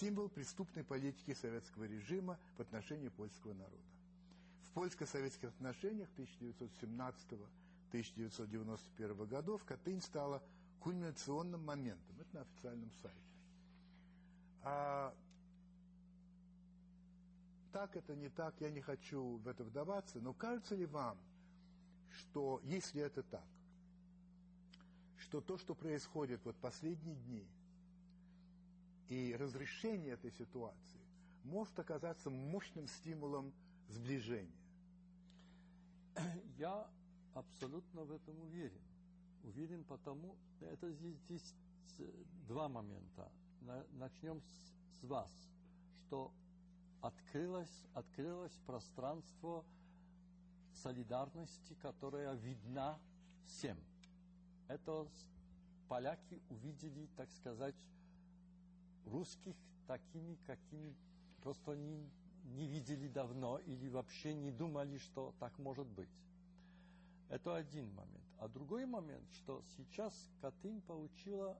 Символ 0.00 0.28
преступной 0.28 0.84
политики 0.84 1.34
советского 1.34 1.84
режима 1.84 2.38
в 2.56 2.60
отношении 2.60 3.08
польского 3.08 3.52
народа. 3.54 3.82
В 4.62 4.70
польско-советских 4.70 5.50
отношениях 5.50 6.08
1917-1991 7.92 9.26
годов 9.26 9.64
Катынь 9.64 10.00
стала 10.00 10.42
кульминационным 10.84 11.64
моментом. 11.64 12.20
Это 12.20 12.36
на 12.36 12.40
официальном 12.42 12.90
сайте. 13.00 13.18
А 14.62 15.14
так 17.72 17.96
это 17.96 18.14
не 18.14 18.28
так, 18.28 18.54
я 18.60 18.70
не 18.70 18.82
хочу 18.82 19.38
в 19.38 19.48
это 19.48 19.64
вдаваться, 19.64 20.20
но 20.20 20.34
кажется 20.34 20.76
ли 20.76 20.84
вам, 20.84 21.18
что 22.10 22.60
если 22.64 23.02
это 23.02 23.22
так, 23.22 23.46
что 25.16 25.40
то, 25.40 25.56
что 25.56 25.74
происходит 25.74 26.44
вот 26.44 26.54
последние 26.56 27.16
дни, 27.16 27.48
и 29.08 29.34
разрешение 29.38 30.12
этой 30.12 30.32
ситуации 30.32 31.00
может 31.44 31.78
оказаться 31.78 32.30
мощным 32.30 32.88
стимулом 32.88 33.52
сближения. 33.88 34.50
Я 36.58 36.88
абсолютно 37.34 38.04
в 38.04 38.12
этом 38.12 38.38
уверен. 38.42 38.80
Уверен 39.44 39.84
потому, 39.84 40.36
это 40.60 40.90
здесь, 40.90 41.18
здесь 41.20 41.54
два 42.48 42.68
момента. 42.68 43.30
Начнем 43.92 44.40
с, 44.40 45.00
с 45.00 45.04
вас, 45.04 45.30
что 46.00 46.32
открылось, 47.02 47.86
открылось 47.92 48.58
пространство 48.66 49.64
солидарности, 50.72 51.74
которая 51.74 52.34
видна 52.34 52.98
всем. 53.46 53.78
Это 54.68 55.06
поляки 55.88 56.40
увидели, 56.48 57.06
так 57.16 57.30
сказать, 57.30 57.76
русских 59.04 59.54
такими, 59.86 60.36
какими 60.46 60.96
просто 61.42 61.76
не, 61.76 62.10
не 62.44 62.66
видели 62.66 63.08
давно 63.08 63.58
или 63.58 63.88
вообще 63.88 64.34
не 64.34 64.50
думали, 64.50 64.96
что 64.96 65.34
так 65.38 65.58
может 65.58 65.86
быть. 65.86 66.08
Это 67.28 67.56
один 67.56 67.92
момент. 67.94 68.24
А 68.38 68.48
другой 68.48 68.86
момент, 68.86 69.30
что 69.32 69.62
сейчас 69.76 70.14
Катынь 70.40 70.80
получила 70.82 71.58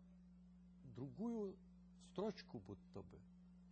другую 0.94 1.56
строчку 2.10 2.58
будто 2.60 3.02
бы. 3.02 3.18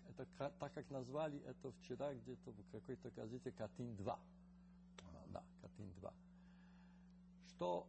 Это 0.09 0.27
так, 0.37 0.73
как 0.75 0.91
назвали 0.91 1.41
это 1.41 1.71
вчера 1.73 2.13
где-то 2.15 2.51
в 2.51 2.71
какой-то 2.71 3.11
газете 3.11 3.53
Катынь-2. 3.53 4.19
Да, 5.29 5.45
Катынь-2. 5.61 6.13
Что 7.49 7.87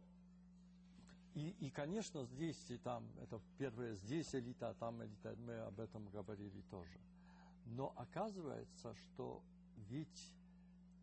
и, 1.34 1.48
и, 1.60 1.70
конечно, 1.70 2.24
здесь 2.26 2.70
и 2.70 2.78
там, 2.78 3.04
это 3.20 3.40
первое, 3.58 3.94
здесь 3.96 4.32
элита, 4.34 4.70
а 4.70 4.74
там 4.74 5.02
элита, 5.02 5.34
мы 5.36 5.58
об 5.58 5.80
этом 5.80 6.08
говорили 6.08 6.62
тоже. 6.70 7.00
Но 7.66 7.92
оказывается, 7.96 8.94
что 8.94 9.42
ведь 9.76 10.32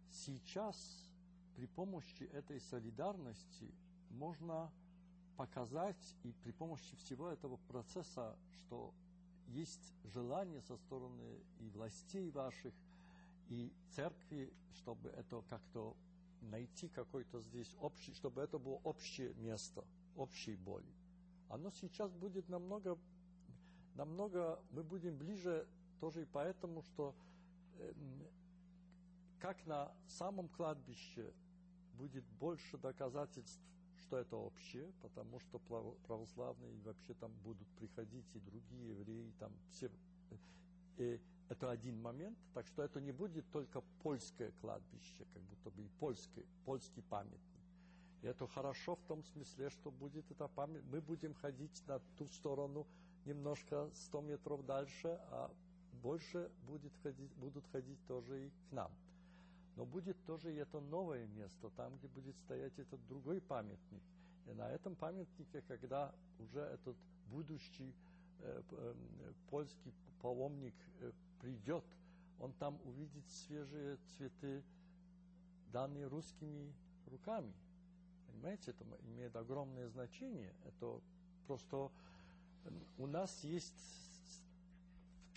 сейчас 0.10 1.11
при 1.56 1.66
помощи 1.66 2.24
этой 2.24 2.60
солидарности 2.60 3.74
можно 4.10 4.72
показать 5.38 6.16
и 6.24 6.32
при 6.44 6.52
помощи 6.52 6.96
всего 6.98 7.30
этого 7.30 7.58
процесса, 7.68 8.36
что 8.58 8.94
есть 9.48 9.94
желание 10.06 10.62
со 10.62 10.78
стороны 10.78 11.40
и 11.60 11.70
властей 11.70 12.30
ваших, 12.32 12.74
и 13.50 13.74
церкви, 13.96 14.54
чтобы 14.76 15.10
это 15.10 15.42
как-то 15.50 15.96
найти 16.42 16.88
какой-то 16.88 17.42
здесь 17.42 17.76
общий, 17.82 18.14
чтобы 18.14 18.42
это 18.42 18.58
было 18.58 18.80
общее 18.84 19.34
место– 19.36 19.84
общей 20.16 20.56
боли. 20.56 20.94
Оно 21.50 21.70
сейчас 21.72 22.12
будет 22.14 22.48
намного, 22.50 22.98
намного, 23.96 24.60
мы 24.72 24.84
будем 24.84 25.18
ближе 25.18 25.68
тоже 26.00 26.24
и 26.24 26.26
поэтому, 26.26 26.82
что 26.82 27.14
э, 27.78 27.94
как 29.42 29.66
на 29.66 29.92
самом 30.08 30.48
кладбище 30.50 31.34
будет 31.94 32.24
больше 32.40 32.78
доказательств, 32.78 33.60
что 33.98 34.18
это 34.18 34.38
общее, 34.38 34.94
потому 35.02 35.40
что 35.40 35.60
православные 36.06 36.80
вообще 36.82 37.14
там 37.16 37.34
будут 37.44 37.68
приходить 37.70 38.36
и 38.36 38.40
другие 38.40 38.92
евреи, 38.92 39.34
там 39.40 39.52
все. 39.72 39.92
И 40.98 41.20
это 41.50 41.72
один 41.72 42.00
момент, 42.02 42.38
так 42.54 42.68
что 42.68 42.84
это 42.84 43.02
не 43.02 43.12
будет 43.12 43.50
только 43.52 43.82
польское 44.04 44.52
кладбище, 44.62 45.26
как 45.34 45.42
будто 45.44 45.72
бы 45.72 45.84
и 45.84 45.90
польский, 46.00 46.46
польский 46.64 47.02
памятник. 47.02 47.62
И 48.22 48.28
это 48.28 48.48
хорошо 48.48 48.96
в 48.96 49.04
том 49.06 49.24
смысле, 49.24 49.72
что 49.72 49.90
будет 49.90 50.30
эта 50.30 50.48
память. 50.48 50.84
Мы 50.84 51.02
будем 51.02 51.34
ходить 51.34 51.82
на 51.88 52.00
ту 52.18 52.28
сторону 52.28 52.88
немножко 53.26 53.90
100 53.94 54.22
метров 54.22 54.64
дальше, 54.66 55.20
а 55.32 55.52
больше 55.94 56.52
будет 56.68 56.96
ходить, 57.02 57.34
будут 57.34 57.66
ходить 57.72 58.06
тоже 58.06 58.48
и 58.48 58.50
к 58.50 58.72
нам. 58.72 58.92
Но 59.76 59.86
будет 59.86 60.18
тоже 60.26 60.54
и 60.54 60.58
это 60.58 60.80
новое 60.80 61.28
место, 61.28 61.70
там, 61.72 61.98
где 61.98 62.08
будет 62.08 62.38
стоять 62.40 62.78
этот 62.78 63.06
другой 63.08 63.42
памятник. 63.42 64.04
И 64.48 64.54
на 64.54 64.70
этом 64.70 64.96
памятнике, 64.96 65.62
когда 65.68 66.14
уже 66.40 66.60
этот 66.60 66.98
будущий 67.28 67.94
э, 68.40 68.62
э, 68.72 68.94
польский 69.50 69.94
паломник 70.22 70.76
э, 71.00 71.12
придет, 71.40 71.86
он 72.40 72.54
там 72.54 72.80
увидит 72.86 73.28
свежие 73.30 73.98
цветы, 74.18 74.64
данные 75.72 76.08
русскими 76.08 76.74
руками. 77.06 77.54
Понимаете, 78.28 78.72
это 78.72 78.84
имеет 79.04 79.36
огромное 79.36 79.88
значение. 79.90 80.54
Это 80.66 81.00
просто 81.48 81.92
у 82.98 83.08
нас 83.08 83.44
есть 83.44 83.74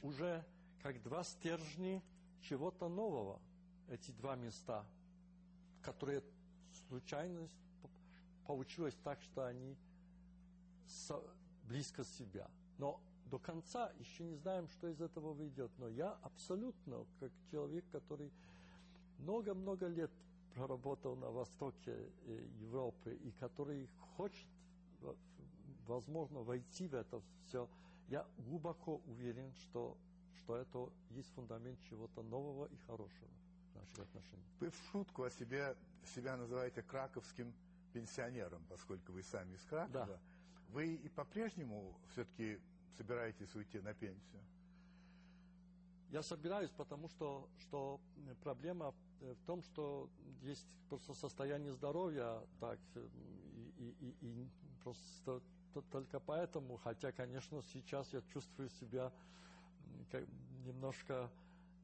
уже 0.03 0.45
как 0.83 1.03
два 1.03 1.25
стержня 1.25 2.03
чего-то 2.43 2.89
нового, 2.89 3.41
эти 3.89 4.11
два 4.13 4.37
места, 4.37 4.85
которые 5.83 6.23
случайно 6.89 7.49
получилось 8.47 8.97
так, 9.03 9.21
что 9.23 9.47
они 9.47 9.77
близко 11.65 12.05
себя. 12.05 12.49
Но 12.79 13.01
до 13.31 13.39
конца 13.39 13.91
еще 13.99 14.25
не 14.25 14.37
знаем, 14.37 14.69
что 14.69 14.89
из 14.89 15.01
этого 15.01 15.33
выйдет. 15.33 15.71
Но 15.79 15.89
я 15.89 16.13
абсолютно, 16.23 17.07
как 17.21 17.33
человек, 17.51 17.85
который 17.91 18.31
много-много 19.19 19.87
лет 19.87 20.11
проработал 20.55 21.17
на 21.17 21.31
востоке 21.31 21.97
э, 22.27 22.49
Европы 22.61 23.15
и 23.15 23.33
который 23.33 23.89
хочет, 24.17 24.47
возможно, 25.87 26.41
войти 26.41 26.87
в 26.87 26.95
это 26.95 27.21
все, 27.47 27.69
я 28.09 28.27
глубоко 28.39 29.01
уверен, 29.07 29.53
что, 29.55 29.97
что 30.37 30.57
это 30.57 30.89
есть 31.11 31.31
фундамент 31.35 31.81
чего-то 31.89 32.23
нового 32.23 32.67
и 32.67 32.77
хорошего 32.87 33.31
наших 33.75 33.99
отношениях. 33.99 34.49
Вы 34.61 34.71
в 34.71 34.77
шутку 34.91 35.25
о 35.25 35.31
себе, 35.31 35.77
себя 36.15 36.37
называете 36.37 36.83
краковским 36.83 37.53
пенсионером, 37.93 38.65
поскольку 38.69 39.13
вы 39.13 39.23
сами 39.23 39.55
из 39.55 39.65
Кракова. 39.65 40.07
Да. 40.07 40.21
Вы 40.69 40.95
и 40.95 41.09
по-прежнему 41.09 41.97
все-таки 42.11 42.61
собираетесь 42.97 43.55
уйти 43.55 43.81
на 43.81 43.95
пенсию? 43.95 44.43
Я 46.11 46.23
собираюсь, 46.23 46.71
потому 46.71 47.09
что, 47.09 47.49
что 47.59 48.01
проблема 48.43 48.95
в 49.21 49.47
том, 49.47 49.63
что 49.63 50.09
есть 50.43 50.67
просто 50.89 51.15
состояние 51.15 51.73
здоровья, 51.73 52.41
так, 52.61 52.79
и, 53.79 53.95
и, 54.01 54.17
и, 54.21 54.43
и 54.43 54.49
просто 54.83 55.43
только 55.91 56.21
поэтому, 56.21 56.77
хотя, 56.77 57.11
конечно, 57.11 57.61
сейчас 57.73 58.13
я 58.13 58.23
чувствую 58.33 58.69
себя 58.69 59.13
как, 60.11 60.25
немножко, 60.65 61.31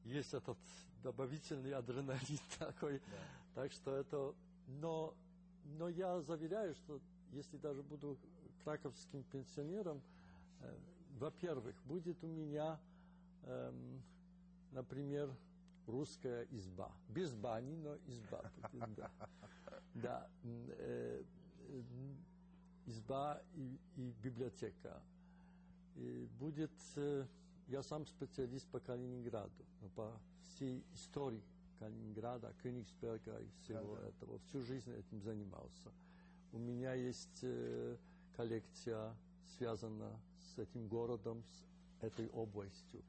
есть 0.05 0.33
этот 0.33 0.57
добавительный 1.03 1.73
адреналин 1.73 2.39
такой, 2.59 2.99
да. 2.99 3.61
так 3.61 3.71
что 3.71 3.95
это, 3.95 4.33
но, 4.67 5.13
но 5.77 5.89
я 5.89 6.21
заверяю, 6.21 6.75
что 6.75 6.99
если 7.31 7.57
даже 7.57 7.81
буду 7.83 8.17
краковским 8.63 9.23
пенсионером, 9.23 10.01
э, 10.59 10.77
во-первых, 11.17 11.75
будет 11.85 12.23
у 12.23 12.27
меня, 12.27 12.79
э, 13.43 13.73
например, 14.71 15.29
русская 15.87 16.47
изба. 16.51 16.91
Без 17.09 17.33
бани, 17.33 17.75
но 17.75 17.97
изба. 18.07 18.51
Да. 19.93 20.29
Э, 20.43 21.23
изба 22.85 23.41
и, 23.55 23.77
и 23.97 24.13
библиотека. 24.23 25.01
И 25.95 26.27
будет, 26.39 26.71
э, 26.95 27.25
я 27.71 27.83
сам 27.83 28.05
специалист 28.05 28.67
по 28.67 28.79
Калининграду, 28.79 29.65
по 29.95 30.11
всей 30.47 30.83
истории 30.93 31.43
Калининграда, 31.79 32.53
Кёнигсберга 32.61 33.39
и 33.39 33.49
всего 33.61 33.95
да, 33.95 34.01
да. 34.01 34.07
этого. 34.09 34.39
Всю 34.47 34.61
жизнь 34.61 34.91
этим 34.91 35.21
занимался. 35.21 35.91
У 36.51 36.57
меня 36.57 36.93
есть 36.93 37.39
э, 37.43 37.97
коллекция, 38.35 39.15
связана 39.57 40.19
с 40.39 40.59
этим 40.59 40.87
городом, 40.87 41.43
с 41.49 42.03
этой 42.03 42.27
областью 42.29 43.01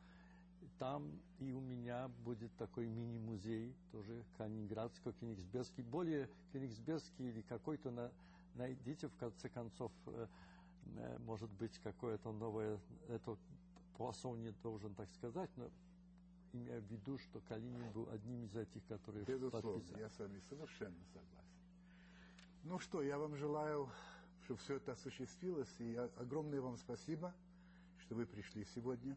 там 0.82 1.12
и 1.38 1.52
у 1.52 1.60
меня 1.60 2.08
будет 2.24 2.50
такой 2.56 2.88
мини-музей, 2.88 3.72
тоже 3.92 4.24
Калининградский, 4.36 5.12
Кенигсбергский. 5.12 5.84
Более 5.84 6.28
Кенигсбергский 6.52 7.28
или 7.28 7.42
какой-то, 7.42 7.90
на, 7.90 8.10
найдите 8.54 9.06
в 9.06 9.14
конце 9.16 9.48
концов, 9.48 9.92
э, 10.06 10.26
э, 10.96 11.18
может 11.20 11.50
быть, 11.50 11.78
какое-то 11.78 12.32
новое, 12.32 12.80
это 13.08 13.36
Пуассон 13.96 14.42
не 14.42 14.50
должен 14.62 14.94
так 14.94 15.10
сказать, 15.12 15.50
но 15.56 15.70
имея 16.52 16.80
в 16.80 16.84
виду, 16.84 17.18
что 17.18 17.40
Калинин 17.40 17.90
был 17.92 18.08
одним 18.10 18.44
из 18.44 18.56
этих, 18.56 18.84
которые 18.86 19.24
Безусловно, 19.24 19.72
подписали. 19.80 20.00
я 20.00 20.10
с 20.10 20.18
вами 20.18 20.40
совершенно 20.48 21.04
согласен. 21.12 21.38
Ну 22.64 22.78
что, 22.78 23.02
я 23.02 23.18
вам 23.18 23.36
желаю, 23.36 23.88
чтобы 24.44 24.60
все 24.60 24.76
это 24.76 24.92
осуществилось, 24.92 25.74
и 25.78 25.94
огромное 26.16 26.60
вам 26.60 26.76
спасибо, 26.76 27.34
что 27.98 28.14
вы 28.14 28.26
пришли 28.26 28.64
сегодня 28.74 29.16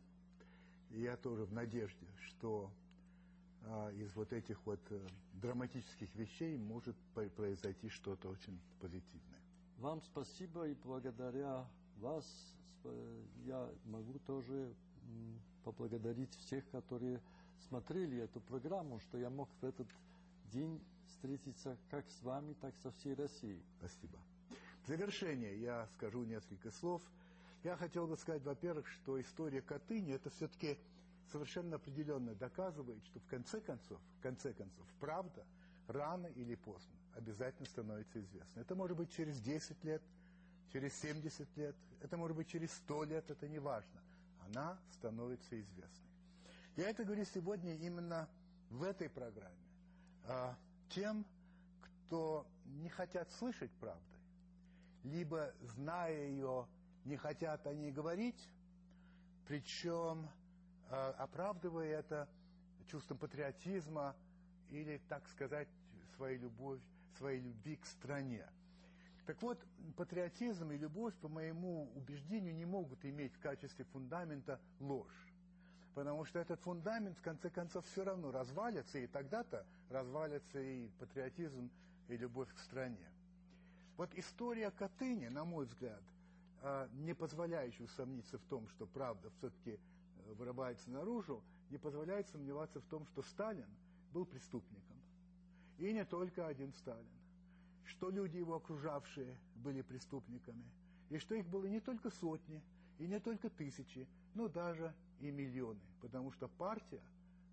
я 0.92 1.18
тоже 1.18 1.46
в 1.46 1.54
надежде, 1.54 2.08
что 2.28 2.72
а, 3.64 3.92
из 3.92 4.16
вот 4.16 4.32
этих 4.34 4.64
вот 4.66 4.80
а, 4.90 5.08
драматических 5.34 6.14
вещей 6.16 6.58
может 6.58 6.96
произойти 7.36 7.90
что-то 7.90 8.30
очень 8.30 8.60
позитивное. 8.80 9.42
Вам 9.78 10.02
спасибо, 10.02 10.68
и 10.68 10.74
благодаря 10.74 11.68
вас 11.98 12.26
я 13.46 13.70
могу 13.86 14.20
тоже 14.20 14.74
поблагодарить 15.64 16.34
всех, 16.36 16.68
которые 16.70 17.22
смотрели 17.68 18.18
эту 18.18 18.40
программу, 18.42 19.00
что 19.00 19.18
я 19.18 19.30
мог 19.30 19.50
в 19.62 19.66
этот 19.66 19.88
день 20.52 20.80
встретиться 21.08 21.78
как 21.90 22.06
с 22.10 22.22
вами, 22.22 22.54
так 22.54 22.74
и 22.76 22.82
со 22.82 22.92
всей 22.92 23.16
Россией. 23.16 23.64
Спасибо. 23.80 24.20
В 24.84 24.88
завершение 24.88 25.60
я 25.60 25.88
скажу 25.96 26.24
несколько 26.24 26.72
слов. 26.72 27.02
Я 27.64 27.76
хотел 27.76 28.06
бы 28.06 28.16
сказать, 28.18 28.44
во-первых, 28.44 28.88
что 28.88 29.20
история 29.20 29.62
Катыни 29.62 30.14
это 30.14 30.30
все-таки 30.30 30.78
совершенно 31.32 31.78
определенно 31.78 32.36
доказывает, 32.36 33.04
что 33.06 33.20
в 33.20 33.26
конце 33.26 33.60
концов, 33.62 34.00
в 34.20 34.22
конце 34.22 34.54
концов, 34.54 34.86
правда 35.00 35.44
рано 35.88 36.28
или 36.28 36.54
поздно 36.56 36.94
обязательно 37.16 37.66
становится 37.68 38.20
известна. 38.20 38.60
Это 38.60 38.76
может 38.76 38.96
быть 38.96 39.12
через 39.12 39.40
10 39.42 39.84
лет, 39.84 40.04
через 40.72 40.94
70 41.00 41.58
лет, 41.58 41.76
это 42.02 42.18
может 42.18 42.36
быть 42.36 42.48
через 42.48 42.72
100 42.74 43.04
лет, 43.06 43.30
это 43.30 43.48
не 43.48 43.60
важно. 43.60 44.02
Она 44.48 44.78
становится 44.94 45.60
известной. 45.60 46.10
Я 46.76 46.90
это 46.90 47.04
говорю 47.04 47.26
сегодня 47.26 47.76
именно 47.76 48.28
в 48.70 48.84
этой 48.84 49.10
программе. 49.10 49.56
А, 50.26 50.56
тем, 50.90 51.26
кто 51.82 52.46
не 52.66 52.90
хотят 52.90 53.32
слышать 53.34 53.72
правды, 53.80 54.02
либо, 55.04 55.54
зная 55.62 56.28
ее, 56.28 56.68
не 57.06 57.16
хотят 57.16 57.66
о 57.68 57.74
ней 57.74 57.92
говорить, 57.92 58.50
причем 59.48 60.28
а, 60.90 61.12
оправдывая 61.18 62.00
это 62.00 62.28
чувством 62.88 63.18
патриотизма 63.18 64.16
или, 64.70 65.02
так 65.08 65.28
сказать, 65.30 65.68
своей 66.16 66.38
любовь, 66.38 66.82
своей 67.18 67.40
любви 67.42 67.78
к 67.78 67.86
стране. 67.86 68.46
Так 69.26 69.42
вот, 69.42 69.60
патриотизм 69.98 70.72
и 70.72 70.78
любовь, 70.78 71.14
по 71.16 71.28
моему 71.28 71.92
убеждению, 71.96 72.56
не 72.56 72.66
могут 72.66 73.04
иметь 73.06 73.34
в 73.34 73.40
качестве 73.40 73.86
фундамента 73.86 74.60
ложь. 74.80 75.34
Потому 75.96 76.26
что 76.26 76.40
этот 76.40 76.60
фундамент, 76.60 77.18
в 77.18 77.22
конце 77.22 77.50
концов, 77.50 77.86
все 77.86 78.04
равно 78.04 78.32
развалится, 78.32 79.00
и 79.00 79.08
тогда-то 79.08 79.66
развалится 79.90 80.60
и 80.60 80.90
патриотизм, 81.00 81.72
и 82.08 82.18
любовь 82.18 82.54
к 82.54 82.60
стране. 82.60 83.10
Вот 83.98 84.14
история 84.16 84.70
Катыни, 84.72 85.30
на 85.30 85.46
мой 85.46 85.66
взгляд, 85.66 86.04
а, 86.62 86.88
не 86.94 87.14
позволяющая 87.14 87.86
усомниться 87.86 88.38
в 88.38 88.44
том, 88.46 88.68
что 88.70 88.86
правда 88.86 89.30
все-таки 89.38 89.72
э, 89.72 90.34
вырывается 90.34 90.92
наружу, 90.92 91.42
не 91.70 91.78
позволяет 91.78 92.28
сомневаться 92.28 92.80
в 92.82 92.86
том, 92.86 93.06
что 93.08 93.24
Сталин 93.24 93.70
был 94.12 94.26
преступником. 94.26 94.98
И 95.78 95.94
не 95.94 96.06
только 96.06 96.46
один 96.46 96.74
Сталин. 96.74 97.06
Что 97.86 98.10
люди 98.10 98.38
его 98.38 98.56
окружавшие 98.56 99.38
были 99.56 99.82
преступниками. 99.82 100.66
И 101.10 101.18
что 101.18 101.36
их 101.36 101.48
было 101.48 101.66
не 101.66 101.80
только 101.80 102.10
сотни, 102.10 102.62
и 102.98 103.08
не 103.08 103.20
только 103.20 103.50
тысячи, 103.50 104.08
но 104.34 104.48
даже 104.48 104.94
и 105.20 105.32
миллионы. 105.32 105.80
Потому 106.02 106.32
что 106.32 106.48
партия, 106.48 107.02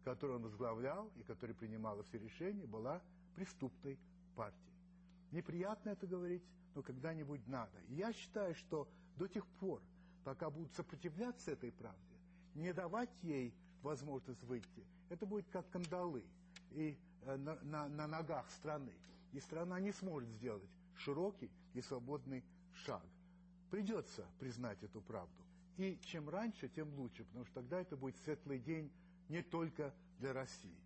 которую 0.05 0.38
он 0.38 0.45
возглавлял 0.45 1.11
и 1.16 1.23
которая 1.23 1.55
принимала 1.55 2.03
все 2.05 2.18
решения, 2.18 2.66
была 2.66 3.01
преступной 3.35 3.99
партией. 4.35 4.73
Неприятно 5.31 5.90
это 5.90 6.07
говорить, 6.07 6.42
но 6.75 6.83
когда-нибудь 6.83 7.47
надо. 7.47 7.79
И 7.88 7.95
я 7.95 8.12
считаю, 8.12 8.55
что 8.55 8.88
до 9.16 9.29
тех 9.29 9.47
пор, 9.61 9.81
пока 10.25 10.51
будут 10.51 10.73
сопротивляться 10.75 11.53
этой 11.53 11.73
правде, 11.73 11.99
не 12.55 12.73
давать 12.73 13.11
ей 13.23 13.55
возможность 13.83 14.42
выйти, 14.45 14.85
это 15.09 15.27
будет 15.27 15.47
как 15.49 15.68
кандалы 15.71 16.23
и 16.71 16.97
э, 17.23 17.37
на, 17.37 17.57
на, 17.62 17.88
на 17.88 18.07
ногах 18.07 18.51
страны. 18.51 18.92
И 19.33 19.40
страна 19.40 19.81
не 19.81 19.92
сможет 19.92 20.29
сделать 20.31 20.71
широкий 20.97 21.51
и 21.75 21.81
свободный 21.81 22.45
шаг. 22.75 23.03
Придется 23.71 24.27
признать 24.38 24.83
эту 24.83 25.01
правду. 25.01 25.42
И 25.79 25.99
чем 26.05 26.29
раньше, 26.29 26.68
тем 26.68 26.92
лучше, 26.95 27.25
потому 27.25 27.47
что 27.47 27.55
тогда 27.55 27.81
это 27.81 27.97
будет 27.97 28.16
светлый 28.18 28.59
день 28.59 28.92
не 29.29 29.42
только 29.42 29.95
для 30.18 30.33
России. 30.33 30.77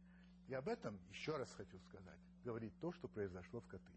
И 0.48 0.54
об 0.54 0.68
этом 0.68 0.98
еще 1.10 1.36
раз 1.36 1.52
хочу 1.52 1.78
сказать, 1.80 2.20
говорить 2.44 2.72
то, 2.80 2.92
что 2.92 3.08
произошло 3.08 3.60
в 3.60 3.66
Катыни. 3.66 3.95